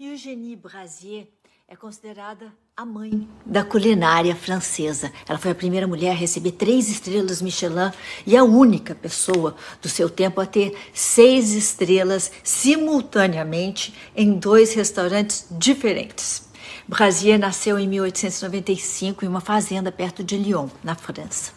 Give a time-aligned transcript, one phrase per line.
[0.00, 1.26] Eugénie Brasier
[1.66, 5.12] é considerada a mãe da culinária francesa.
[5.28, 7.90] Ela foi a primeira mulher a receber três estrelas Michelin
[8.24, 15.48] e a única pessoa do seu tempo a ter seis estrelas simultaneamente em dois restaurantes
[15.50, 16.48] diferentes.
[16.86, 21.52] Brasier nasceu em 1895 em uma fazenda perto de Lyon, na França.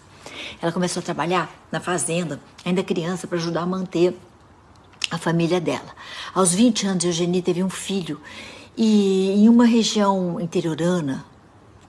[0.60, 4.16] Ela começou a trabalhar na fazenda, ainda criança, para ajudar a manter
[5.12, 5.94] a família dela.
[6.34, 8.20] Aos 20 anos, Eugenie teve um filho
[8.78, 11.26] e em uma região interiorana,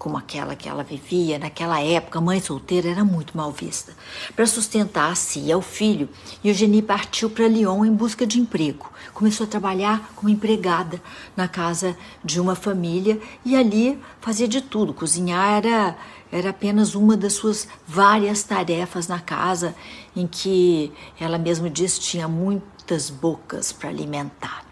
[0.02, 3.94] como aquela que ela vivia, naquela época, mãe solteira era muito mal vista.
[4.34, 6.08] Para sustentar a si e ao filho,
[6.42, 8.90] Eugenie partiu para Lyon em busca de emprego.
[9.14, 11.00] Começou a trabalhar como empregada
[11.36, 14.92] na casa de uma família e ali fazia de tudo.
[14.92, 15.96] Cozinhar era,
[16.32, 19.72] era apenas uma das suas várias tarefas na casa,
[20.16, 24.64] em que ela mesma disse tinha muitas bocas para alimentar.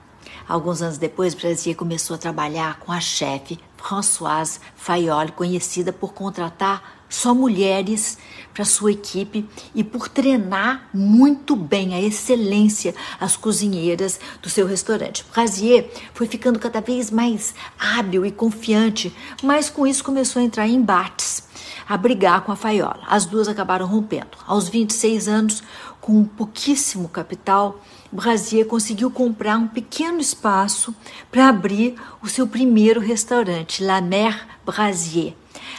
[0.48, 7.00] Alguns anos depois, Brasier começou a trabalhar com a chefe Françoise Fayol, conhecida por contratar
[7.10, 8.16] só mulheres
[8.54, 15.24] para sua equipe e por treinar muito bem a excelência as cozinheiras do seu restaurante.
[15.34, 20.68] Brasier foi ficando cada vez mais hábil e confiante, mas com isso começou a entrar
[20.68, 21.42] em embates,
[21.88, 23.02] a brigar com a Faiola.
[23.08, 24.38] As duas acabaram rompendo.
[24.46, 25.62] Aos 26 anos,
[26.00, 27.80] com pouquíssimo capital,
[28.12, 30.94] Brasier conseguiu comprar um pequeno espaço
[31.30, 35.34] para abrir o seu primeiro restaurante, La Mer Brasier.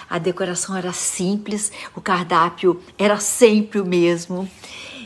[0.09, 4.49] A decoração era simples, o cardápio era sempre o mesmo.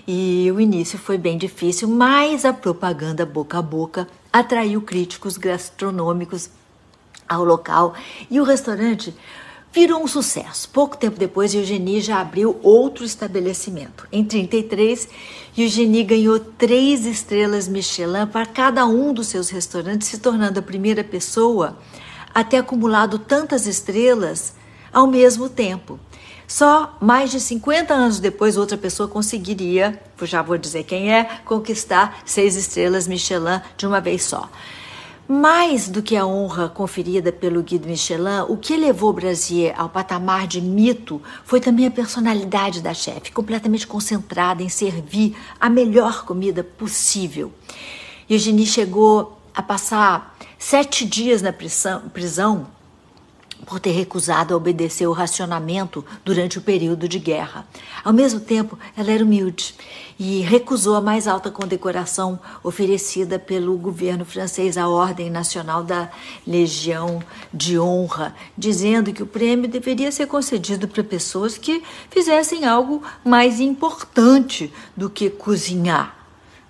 [0.07, 6.51] E o início foi bem difícil, mas a propaganda boca a boca atraiu críticos gastronômicos
[7.27, 7.95] ao local
[8.29, 9.15] e o restaurante
[9.75, 10.69] virou um sucesso.
[10.69, 14.07] Pouco tempo depois, Eugenie já abriu outro estabelecimento.
[14.09, 15.09] Em 33,
[15.57, 21.03] Eugenie ganhou três estrelas Michelin para cada um dos seus restaurantes, se tornando a primeira
[21.03, 21.77] pessoa
[22.33, 24.53] a ter acumulado tantas estrelas
[24.93, 25.99] ao mesmo tempo.
[26.47, 32.21] Só mais de 50 anos depois, outra pessoa conseguiria, já vou dizer quem é, conquistar
[32.23, 34.49] seis estrelas Michelin de uma vez só.
[35.27, 40.45] Mais do que a honra conferida pelo Guido Michelin, o que levou Brasier ao patamar
[40.45, 46.63] de mito foi também a personalidade da chefe, completamente concentrada em servir a melhor comida
[46.63, 47.51] possível.
[48.29, 52.67] Eugenie chegou a passar sete dias na prisão, prisão
[53.65, 57.67] por ter recusado a obedecer o racionamento durante o período de guerra.
[58.03, 59.75] Ao mesmo tempo, ela era humilde
[60.19, 66.09] e recusou a mais alta condecoração oferecida pelo governo francês, a Ordem Nacional da
[66.45, 67.21] Legião
[67.53, 73.59] de Honra, dizendo que o prêmio deveria ser concedido para pessoas que fizessem algo mais
[73.59, 76.15] importante do que cozinhar.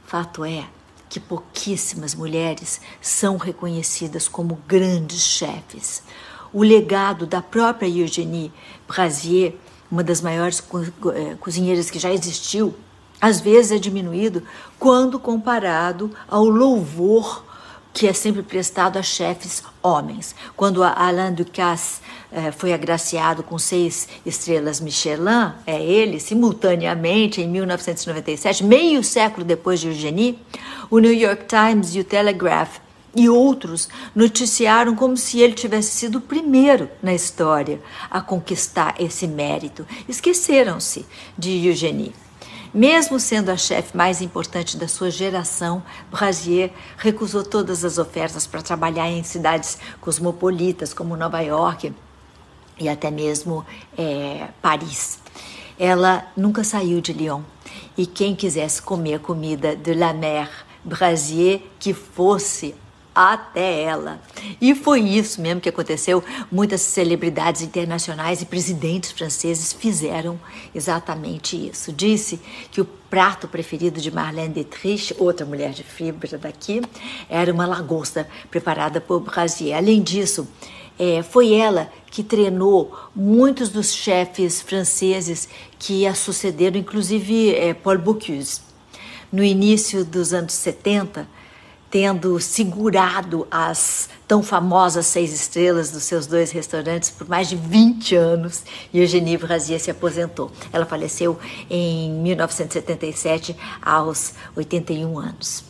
[0.06, 0.66] Fato é
[1.10, 6.04] que pouquíssimas mulheres são reconhecidas como grandes chefes
[6.56, 8.50] o legado da própria Eugenie
[8.88, 9.54] Brasier,
[9.92, 10.64] uma das maiores
[11.14, 12.74] eh, cozinheiras que já existiu,
[13.20, 14.42] às vezes é diminuído
[14.80, 17.44] quando comparado ao louvor
[17.94, 20.34] que é sempre prestado a chefes homens.
[20.56, 22.00] Quando Alain Ducasse
[22.32, 29.82] eh, foi agraciado com seis estrelas Michelin, é ele, simultaneamente, em 1997, meio século depois
[29.82, 30.40] de Eugenie,
[30.90, 32.85] o New York Times e o Telegraph
[33.16, 37.82] e outros noticiaram como se ele tivesse sido o primeiro na história
[38.12, 39.88] a conquistar esse mérito.
[40.08, 41.06] Esqueceram-se
[41.38, 42.14] de Eugenie.
[42.74, 45.82] Mesmo sendo a chefe mais importante da sua geração,
[46.12, 51.94] Brasier recusou todas as ofertas para trabalhar em cidades cosmopolitas como Nova York
[52.78, 53.66] e até mesmo
[53.98, 55.20] é, Paris.
[55.80, 57.44] Ela nunca saiu de Lyon
[57.98, 60.50] e quem quisesse comer comida de la mer
[60.84, 62.76] Brasier, que fosse
[63.16, 64.20] até ela.
[64.60, 66.22] E foi isso mesmo que aconteceu.
[66.52, 70.38] Muitas celebridades internacionais e presidentes franceses fizeram
[70.74, 71.94] exatamente isso.
[71.94, 76.82] Disse que o prato preferido de Marlene Dietrich, outra mulher de fibra daqui,
[77.30, 79.78] era uma lagosta preparada por Brasier.
[79.78, 80.46] Além disso,
[81.00, 85.48] é, foi ela que treinou muitos dos chefes franceses
[85.80, 88.62] que a sucederam, inclusive é, Paul Bocuse.
[89.32, 91.28] No início dos anos 70,
[91.90, 98.16] tendo segurado as tão famosas seis estrelas dos seus dois restaurantes por mais de 20
[98.16, 100.52] anos e Eugenie Brazier se aposentou.
[100.72, 101.38] Ela faleceu
[101.70, 105.66] em 1977 aos 81 anos.